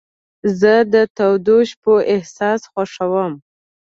[0.59, 3.31] زه د تودو شپو احساس خوښوم.